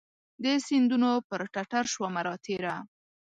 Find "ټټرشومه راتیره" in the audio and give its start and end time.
1.53-2.73